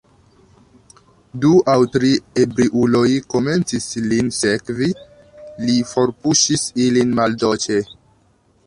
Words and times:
Du 1.43 1.51
aŭ 1.73 1.75
tri 1.97 2.09
ebriuloj 2.45 3.03
komencis, 3.35 3.87
lin 4.09 4.33
sekvi: 4.39 4.91
li 5.69 5.79
forpuŝis 5.95 6.67
ilin 6.89 7.15
maldolĉe. 7.23 7.81